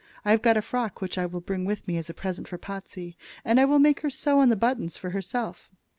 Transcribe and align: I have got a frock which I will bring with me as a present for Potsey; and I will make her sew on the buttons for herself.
I 0.25 0.31
have 0.31 0.41
got 0.41 0.57
a 0.57 0.63
frock 0.63 0.99
which 0.99 1.19
I 1.19 1.27
will 1.27 1.41
bring 1.41 1.63
with 1.63 1.87
me 1.87 1.95
as 1.95 2.09
a 2.09 2.15
present 2.15 2.47
for 2.47 2.57
Potsey; 2.57 3.15
and 3.45 3.59
I 3.59 3.65
will 3.65 3.77
make 3.77 3.99
her 3.99 4.09
sew 4.09 4.39
on 4.39 4.49
the 4.49 4.55
buttons 4.55 4.97
for 4.97 5.11
herself. 5.11 5.69